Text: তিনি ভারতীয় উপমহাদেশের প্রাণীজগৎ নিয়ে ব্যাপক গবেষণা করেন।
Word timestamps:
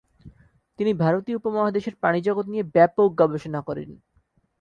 তিনি 0.79 0.91
ভারতীয় 1.03 1.37
উপমহাদেশের 1.37 1.95
প্রাণীজগৎ 2.01 2.45
নিয়ে 2.49 2.69
ব্যাপক 2.75 3.09
গবেষণা 3.21 3.59
করেন। 3.67 3.89